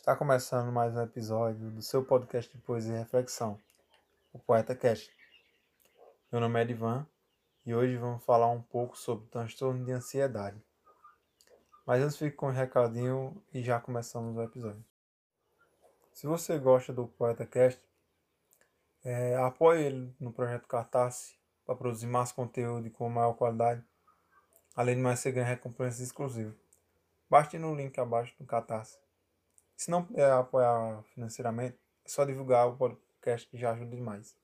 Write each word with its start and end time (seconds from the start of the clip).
Está 0.00 0.16
começando 0.16 0.72
mais 0.72 0.96
um 0.96 1.02
episódio 1.02 1.70
do 1.72 1.82
seu 1.82 2.02
podcast 2.02 2.50
de 2.50 2.62
poesia 2.62 2.94
e 2.94 2.98
reflexão, 3.00 3.60
o 4.32 4.38
Poeta 4.38 4.74
Cast. 4.74 5.14
Meu 6.32 6.40
nome 6.40 6.58
é 6.58 6.62
Edivan 6.62 7.06
e 7.66 7.74
hoje 7.74 7.98
vamos 7.98 8.24
falar 8.24 8.48
um 8.48 8.62
pouco 8.62 8.96
sobre 8.96 9.28
transtorno 9.28 9.84
de 9.84 9.92
ansiedade. 9.92 10.58
Mas 11.86 12.02
antes 12.02 12.16
fique 12.16 12.34
com 12.34 12.46
um 12.46 12.50
recadinho 12.50 13.44
e 13.52 13.62
já 13.62 13.78
começamos 13.78 14.34
o 14.34 14.42
episódio. 14.42 14.82
Se 16.14 16.26
você 16.26 16.58
gosta 16.58 16.94
do 16.94 17.06
Poeta 17.06 17.44
Cast, 17.44 17.78
é, 19.04 19.36
apoie 19.36 19.82
ele 19.82 20.16
no 20.18 20.32
projeto 20.32 20.66
Cartace 20.66 21.34
para 21.66 21.76
produzir 21.76 22.06
mais 22.06 22.32
conteúdo 22.32 22.86
e 22.86 22.90
com 22.90 23.06
maior 23.10 23.34
qualidade. 23.34 23.84
Além 24.74 24.96
de 24.96 25.02
mais, 25.02 25.20
você 25.20 25.30
ganha 25.30 25.46
recompensas 25.46 26.00
exclusivas. 26.00 26.54
Basta 27.28 27.56
ir 27.56 27.58
no 27.58 27.74
link 27.74 27.98
abaixo 27.98 28.34
do 28.38 28.46
Catarse. 28.46 28.98
Se 29.80 29.90
não 29.90 30.02
puder 30.02 30.30
apoiar 30.30 31.02
financeiramente, 31.14 31.74
é 32.04 32.08
só 32.10 32.22
divulgar 32.26 32.68
o 32.68 32.76
podcast 32.76 33.48
que 33.48 33.56
já 33.56 33.70
ajuda 33.70 33.96
demais. 33.96 34.36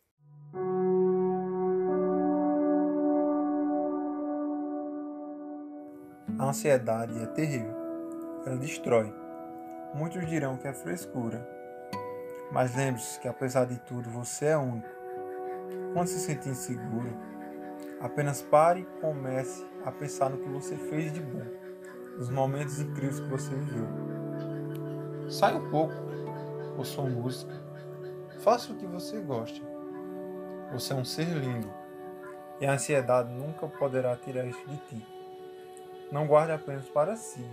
A 6.39 6.49
ansiedade 6.49 7.23
é 7.23 7.27
terrível. 7.27 7.75
Ela 8.47 8.57
destrói. 8.57 9.13
Muitos 9.95 10.27
dirão 10.27 10.57
que 10.57 10.69
é 10.69 10.73
frescura. 10.73 11.47
Mas 12.51 12.75
lembre-se 12.75 13.21
que 13.21 13.29
apesar 13.29 13.67
de 13.67 13.79
tudo, 13.81 14.09
você 14.09 14.47
é 14.47 14.57
único. 14.57 14.89
Quando 15.93 16.07
se 16.07 16.19
sentir 16.19 16.49
inseguro, 16.49 17.15
apenas 18.01 18.41
pare 18.41 18.81
e 18.81 19.01
comece 19.03 19.67
a 19.85 19.93
pensar 19.93 20.31
no 20.31 20.39
que 20.39 20.49
você 20.49 20.77
fez 20.77 21.13
de 21.13 21.21
bom, 21.21 21.45
nos 22.17 22.31
momentos 22.31 22.81
incríveis 22.81 23.21
que 23.21 23.29
você 23.29 23.55
viveu. 23.55 24.16
Sai 25.29 25.55
um 25.55 25.71
pouco, 25.71 25.95
ouça 26.79 27.01
uma 27.01 27.11
música, 27.11 27.53
faça 28.41 28.73
o 28.73 28.77
que 28.77 28.87
você 28.87 29.19
gosta. 29.21 29.61
Você 30.73 30.93
é 30.93 30.97
um 30.97 31.05
ser 31.05 31.27
lindo 31.27 31.69
e 32.61 32.67
a 32.67 32.73
ansiedade 32.73 33.33
nunca 33.33 33.67
poderá 33.67 34.17
tirar 34.17 34.47
isso 34.47 34.65
de 34.67 34.77
ti. 34.77 35.07
Não 36.11 36.27
guarde 36.27 36.53
apenas 36.53 36.89
para 36.89 37.17
si, 37.17 37.45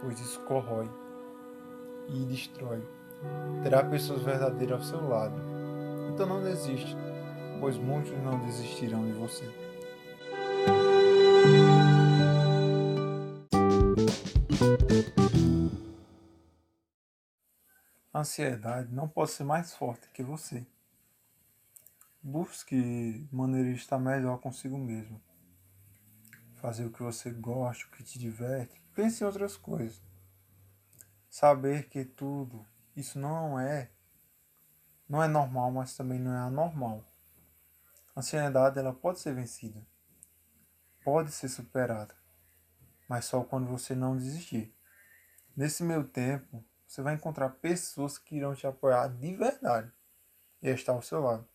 pois 0.00 0.20
isso 0.20 0.40
corrói 0.40 0.88
e 2.08 2.24
destrói. 2.26 2.82
Terá 3.62 3.82
pessoas 3.82 4.22
verdadeiras 4.22 4.80
ao 4.80 4.84
seu 4.84 5.08
lado. 5.08 5.40
Então 6.12 6.26
não 6.26 6.42
desista, 6.42 6.96
pois 7.58 7.78
muitos 7.78 8.12
não 8.22 8.38
desistirão 8.40 9.04
de 9.06 9.12
você. 9.12 9.50
Ansiedade 18.20 18.92
não 18.92 19.08
pode 19.08 19.32
ser 19.32 19.44
mais 19.44 19.74
forte 19.74 20.08
que 20.10 20.22
você. 20.22 20.66
Busque 22.22 23.28
maneira 23.30 23.70
de 23.70 23.76
estar 23.76 23.98
melhor 23.98 24.38
consigo 24.38 24.78
mesmo. 24.78 25.20
Fazer 26.56 26.84
o 26.84 26.90
que 26.90 27.02
você 27.02 27.30
gosta, 27.30 27.84
o 27.86 27.90
que 27.90 28.02
te 28.02 28.18
diverte. 28.18 28.82
Pense 28.94 29.22
em 29.22 29.26
outras 29.26 29.56
coisas. 29.56 30.02
Saber 31.28 31.88
que 31.88 32.04
tudo 32.04 32.66
isso 32.96 33.18
não 33.18 33.60
é 33.60 33.90
não 35.08 35.22
é 35.22 35.28
normal, 35.28 35.70
mas 35.70 35.96
também 35.96 36.18
não 36.18 36.32
é 36.32 36.38
anormal. 36.38 37.04
A 38.14 38.20
ansiedade 38.20 38.78
ela 38.78 38.92
pode 38.92 39.20
ser 39.20 39.34
vencida. 39.34 39.86
Pode 41.04 41.30
ser 41.30 41.48
superada. 41.48 42.14
Mas 43.08 43.26
só 43.26 43.44
quando 43.44 43.68
você 43.68 43.94
não 43.94 44.16
desistir. 44.16 44.74
Nesse 45.56 45.84
meu 45.84 46.02
tempo, 46.02 46.64
você 46.86 47.02
vai 47.02 47.14
encontrar 47.14 47.50
pessoas 47.50 48.16
que 48.16 48.36
irão 48.36 48.54
te 48.54 48.66
apoiar 48.66 49.08
de 49.08 49.34
verdade 49.34 49.90
e 50.62 50.68
estar 50.68 50.92
ao 50.92 51.02
seu 51.02 51.20
lado. 51.20 51.46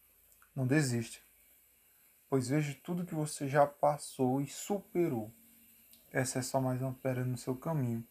Não 0.55 0.67
desista, 0.67 1.19
pois 2.29 2.49
veja 2.49 2.77
tudo 2.83 3.05
que 3.05 3.15
você 3.15 3.47
já 3.47 3.65
passou 3.65 4.41
e 4.41 4.47
superou. 4.47 5.31
Essa 6.11 6.39
é 6.39 6.41
só 6.41 6.59
mais 6.59 6.81
uma 6.81 6.93
pedra 6.93 7.23
no 7.23 7.37
seu 7.37 7.55
caminho, 7.55 8.05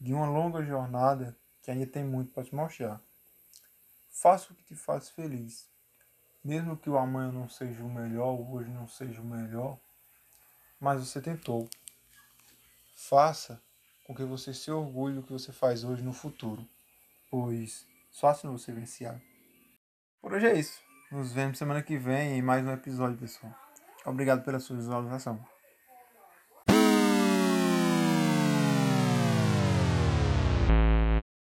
de 0.00 0.14
uma 0.14 0.26
longa 0.26 0.64
jornada 0.64 1.36
que 1.60 1.70
ainda 1.70 1.86
tem 1.86 2.04
muito 2.04 2.32
para 2.32 2.44
te 2.44 2.54
mostrar. 2.54 3.00
Faça 4.10 4.52
o 4.52 4.56
que 4.56 4.64
te 4.64 4.74
faz 4.74 5.10
feliz. 5.10 5.68
Mesmo 6.42 6.76
que 6.76 6.88
o 6.88 6.96
amanhã 6.96 7.32
não 7.32 7.48
seja 7.48 7.82
o 7.82 7.88
melhor, 7.88 8.32
o 8.32 8.52
hoje 8.52 8.70
não 8.70 8.86
seja 8.86 9.20
o 9.20 9.24
melhor, 9.24 9.78
mas 10.78 11.00
você 11.00 11.20
tentou. 11.20 11.68
Faça 12.94 13.62
com 14.04 14.14
que 14.14 14.24
você 14.24 14.52
se 14.52 14.70
orgulhe 14.70 15.16
do 15.16 15.22
que 15.22 15.32
você 15.32 15.52
faz 15.52 15.82
hoje 15.82 16.02
no 16.02 16.12
futuro, 16.12 16.66
pois 17.30 17.86
só 18.10 18.28
assim 18.28 18.48
você 18.48 18.70
vencerá. 18.72 19.20
Por 20.20 20.32
hoje 20.32 20.46
é 20.46 20.58
isso. 20.58 20.80
Nos 21.10 21.32
vemos 21.32 21.58
semana 21.58 21.82
que 21.82 21.98
vem 21.98 22.38
em 22.38 22.42
mais 22.42 22.64
um 22.64 22.72
episódio, 22.72 23.18
pessoal. 23.18 23.54
Obrigado 24.06 24.44
pela 24.44 24.60
sua 24.60 24.76
visualização. 24.76 25.53